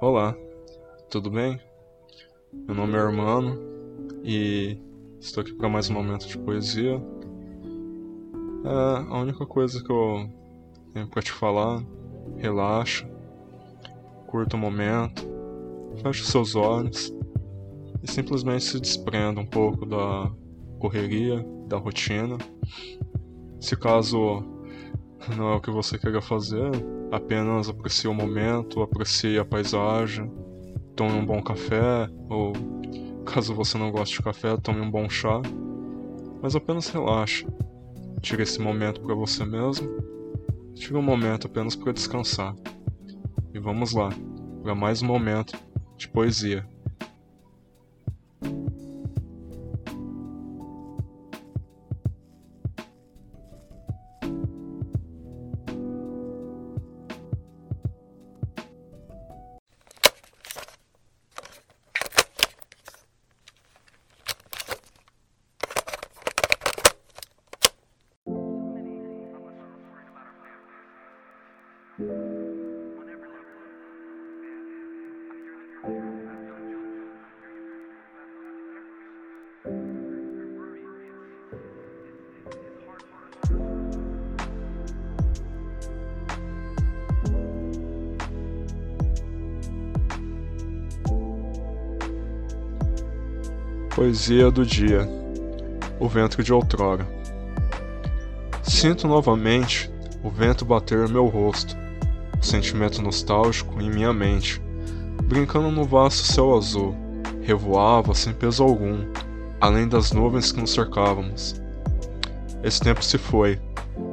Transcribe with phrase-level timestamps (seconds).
[0.00, 0.34] Olá,
[1.10, 1.60] tudo bem?
[2.50, 3.60] Meu nome é Hermano
[4.24, 4.78] e
[5.20, 6.94] estou aqui para mais um momento de poesia.
[8.64, 10.26] É a única coisa que eu
[10.94, 11.84] tenho para te falar.
[12.38, 13.06] Relaxa,
[14.26, 15.28] curta o momento,
[16.02, 17.14] feche seus olhos
[18.02, 20.32] e simplesmente se desprenda um pouco da
[20.78, 22.38] correria, da rotina.
[23.60, 24.42] Se caso
[25.36, 26.70] não é o que você queira fazer,
[27.10, 30.30] apenas aprecie o momento, aprecie a paisagem,
[30.94, 32.52] tome um bom café, ou
[33.24, 35.40] caso você não goste de café, tome um bom chá.
[36.42, 37.46] Mas apenas relaxe.
[38.22, 39.88] Tire esse momento para você mesmo.
[40.74, 42.54] Tire um momento apenas para descansar.
[43.52, 44.10] E vamos lá,
[44.62, 45.58] para mais um momento
[45.96, 46.66] de poesia.
[93.94, 95.08] Poesia do dia
[95.98, 97.06] O vento de outrora
[98.62, 99.90] Sinto novamente
[100.22, 101.76] o vento bater meu rosto,
[102.40, 104.60] o sentimento nostálgico em minha mente,
[105.24, 106.94] brincando no vasto céu azul,
[107.40, 108.98] revoava sem peso algum,
[109.60, 111.60] além das nuvens que nos cercávamos.
[112.62, 113.58] Esse tempo se foi,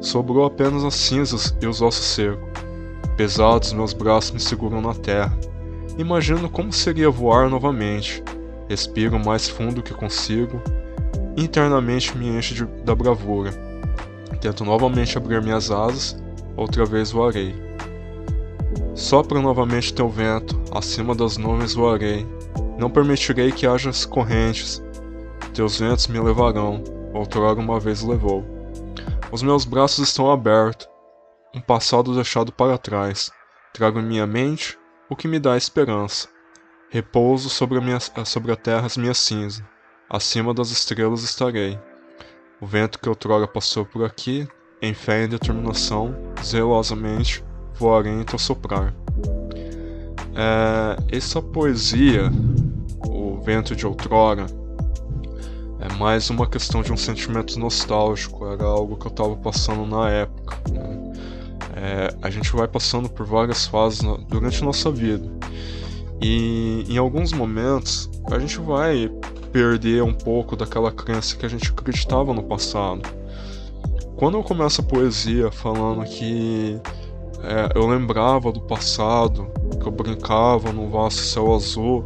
[0.00, 2.48] sobrou apenas as cinzas e os ossos secos.
[3.16, 5.36] Pesados meus braços me seguram na terra.
[5.98, 8.22] Imagino como seria voar novamente.
[8.68, 10.60] Respiro mais fundo que consigo.
[11.36, 13.68] Internamente me enche de, da bravura
[14.40, 16.16] Tento novamente abrir minhas asas,
[16.56, 17.54] outra vez voarei.
[18.94, 22.24] Sopra novamente teu vento, acima das nuvens voarei.
[22.78, 24.82] Não permitirei que haja correntes.
[25.52, 28.44] Teus ventos me levarão, outrora uma vez levou.
[29.32, 30.88] Os meus braços estão abertos,
[31.52, 33.32] um passado deixado para trás.
[33.72, 34.78] Trago em minha mente
[35.10, 36.28] o que me dá esperança.
[36.90, 39.62] Repouso sobre a, minha, sobre a terra as minhas cinzas.
[40.08, 41.78] Acima das estrelas estarei.
[42.62, 44.48] O vento que outrora passou por aqui,
[44.80, 47.44] em fé e determinação, zelosamente
[47.74, 48.94] voarei em teu soprar.
[50.34, 52.32] É, essa poesia,
[53.06, 54.46] o vento de outrora,
[55.80, 60.08] é mais uma questão de um sentimento nostálgico, era algo que eu estava passando na
[60.08, 60.56] época.
[60.72, 61.12] Né?
[61.76, 65.37] É, a gente vai passando por várias fases durante nossa vida.
[66.20, 69.10] E em alguns momentos a gente vai
[69.52, 73.02] perder um pouco daquela crença que a gente acreditava no passado.
[74.16, 76.80] Quando eu começo a poesia falando que
[77.42, 79.46] é, eu lembrava do passado,
[79.80, 82.04] que eu brincava no vasto céu azul,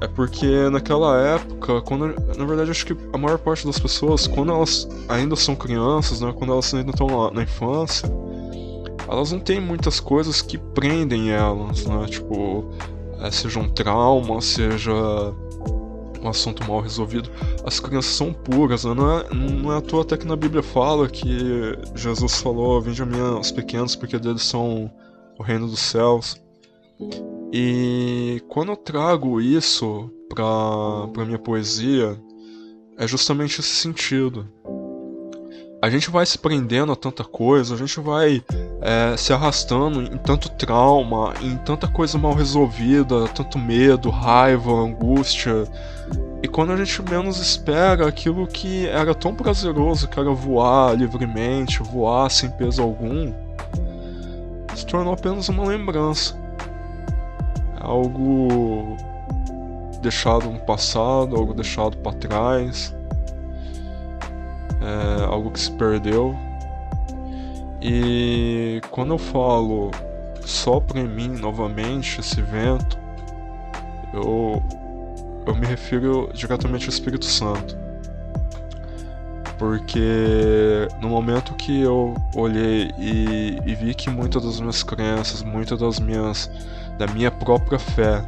[0.00, 4.52] é porque naquela época, quando na verdade acho que a maior parte das pessoas, quando
[4.52, 8.08] elas ainda são crianças, né, quando elas ainda estão na, na infância,
[9.08, 12.06] elas não têm muitas coisas que prendem elas, né?
[12.06, 12.66] Tipo,
[13.20, 14.92] é, seja um trauma, seja
[16.22, 17.30] um assunto mal resolvido,
[17.64, 18.94] as crianças são puras, né?
[18.94, 23.02] não, é, não é à toa até que na Bíblia fala que Jesus falou: Vinde
[23.02, 24.90] a mim os pequenos, porque deles são
[25.38, 26.40] o reino dos céus.
[27.52, 32.20] E quando eu trago isso para minha poesia,
[32.98, 34.48] é justamente esse sentido
[35.80, 38.42] a gente vai se prendendo a tanta coisa, a gente vai
[38.80, 45.68] é, se arrastando em tanto trauma, em tanta coisa mal resolvida, tanto medo, raiva, angústia.
[46.42, 51.82] E quando a gente menos espera, aquilo que era tão prazeroso, que era voar livremente,
[51.82, 53.32] voar sem peso algum,
[54.74, 56.36] se tornou apenas uma lembrança.
[57.80, 58.96] É algo
[60.02, 62.97] deixado no passado, algo deixado para trás
[64.80, 66.36] é algo que se perdeu.
[67.80, 69.90] E quando eu falo
[70.44, 72.98] sopra em mim novamente esse vento,
[74.12, 74.62] eu,
[75.46, 77.76] eu me refiro diretamente ao Espírito Santo.
[79.58, 85.78] Porque no momento que eu olhei e, e vi que muitas das minhas crenças, muitas
[85.78, 86.50] das minhas.
[86.96, 88.22] da minha própria fé,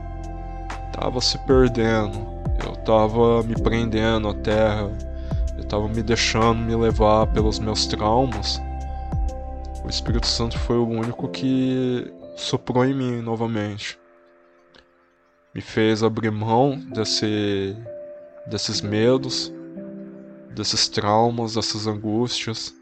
[0.92, 2.18] tava se perdendo,
[2.64, 4.90] eu tava me prendendo à terra,
[5.70, 8.60] estava me deixando me levar pelos meus traumas,
[9.84, 13.96] o Espírito Santo foi o único que soprou em mim novamente.
[15.54, 17.76] me fez abrir mão desse,
[18.48, 19.52] desses medos,
[20.56, 22.74] desses traumas, dessas angústias,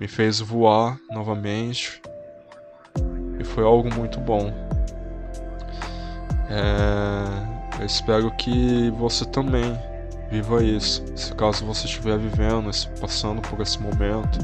[0.00, 2.00] me fez voar novamente
[3.38, 4.50] e foi algo muito bom.
[6.48, 9.78] É, eu espero que você também
[10.34, 11.04] viva isso.
[11.14, 12.68] Se caso você estiver vivendo,
[13.00, 14.40] passando por esse momento,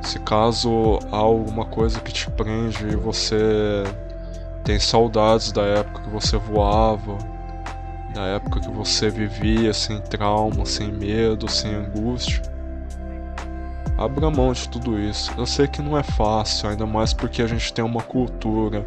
[0.00, 3.84] se caso há alguma coisa que te prende e você
[4.64, 7.18] tem saudades da época que você voava,
[8.14, 12.42] da época que você vivia sem trauma, sem medo, sem angústia.
[13.98, 15.30] Abra mão de tudo isso.
[15.36, 18.84] Eu sei que não é fácil, ainda mais porque a gente tem uma cultura.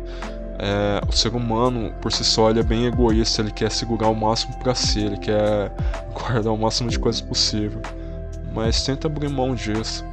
[0.59, 4.15] É, o ser humano, por si só, ele é bem egoísta, ele quer segurar o
[4.15, 5.71] máximo para si, ele quer
[6.13, 7.81] guardar o máximo de coisas possível.
[8.53, 10.03] Mas tenta abrir mão disso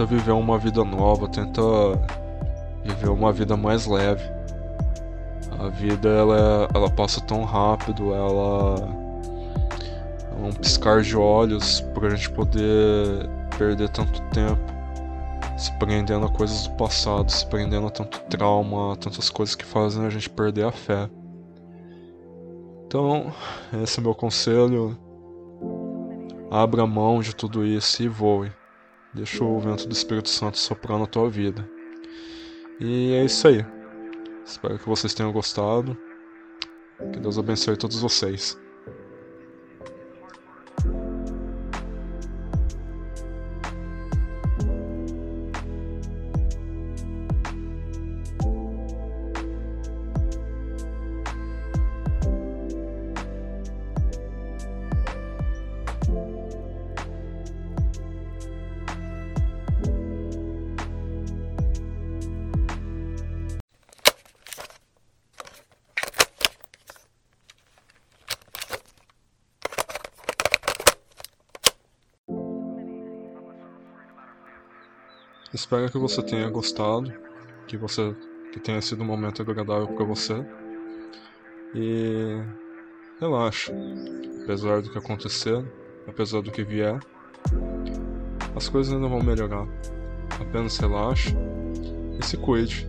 [0.00, 1.62] tenta viver uma vida nova, tenta
[2.82, 4.24] viver uma vida mais leve.
[5.58, 8.76] A vida ela, ela passa tão rápido, ela
[10.40, 13.28] é um piscar de olhos para a gente poder
[13.58, 14.69] perder tanto tempo
[15.60, 19.64] se prendendo a coisas do passado, se prendendo a tanto trauma, a tantas coisas que
[19.64, 21.10] fazem a gente perder a fé.
[22.86, 23.30] Então,
[23.82, 24.98] esse é meu conselho.
[26.50, 28.50] Abra mão de tudo isso e voe.
[29.12, 31.68] Deixa o vento do Espírito Santo soprar na tua vida.
[32.80, 33.64] E é isso aí.
[34.42, 35.94] Espero que vocês tenham gostado.
[37.12, 38.58] Que Deus abençoe todos vocês.
[75.60, 77.12] Espero que você tenha gostado,
[77.66, 78.16] que você
[78.50, 80.42] que tenha sido um momento agradável para você.
[81.74, 82.42] E
[83.20, 83.70] relaxa.
[84.42, 85.62] Apesar do que acontecer,
[86.08, 86.98] apesar do que vier,
[88.56, 89.68] as coisas ainda vão melhorar.
[90.40, 91.36] Apenas relaxe
[92.18, 92.88] e se cuide.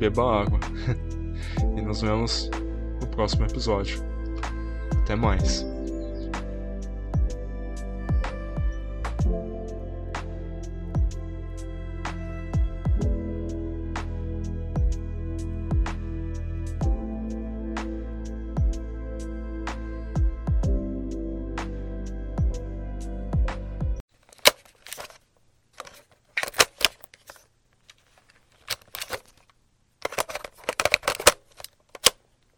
[0.00, 0.58] Beba água.
[1.78, 2.50] e nos vemos
[3.00, 4.02] no próximo episódio.
[5.04, 5.64] Até mais.